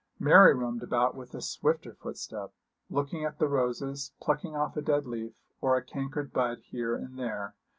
Mary 0.17 0.51
roamed 0.51 0.81
about 0.81 1.13
with 1.13 1.35
a 1.35 1.41
swifter 1.43 1.93
footstep, 1.93 2.51
looking 2.89 3.23
at 3.23 3.37
the 3.37 3.47
roses, 3.47 4.13
plucking 4.19 4.55
off 4.55 4.75
a 4.75 4.81
dead 4.81 5.05
leaf, 5.05 5.33
or 5.61 5.77
a 5.77 5.85
cankered 5.85 6.33
bud 6.33 6.57
here 6.63 6.95
and 6.95 7.19
there. 7.19 7.53